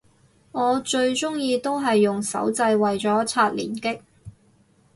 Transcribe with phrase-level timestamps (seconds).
[0.51, 4.01] 我最鍾意都係用手掣為咗刷連擊